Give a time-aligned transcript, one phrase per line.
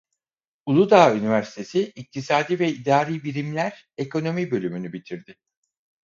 [0.65, 5.35] Uludağ Üniversitesi İktisadi ve İdari Birimler Ekonomi Bölümü'nü bitirdi.